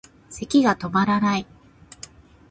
[0.31, 1.45] 咳がとまらない